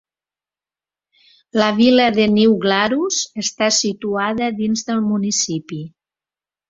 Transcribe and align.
La 1.61 1.67
vila 1.81 2.07
de 2.15 2.25
New 2.37 2.57
Glarus 2.63 3.21
està 3.43 3.69
situada 3.81 4.49
dins 4.63 4.85
del 4.89 5.05
municipi. 5.11 5.83